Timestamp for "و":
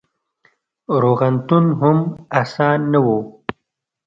3.05-3.07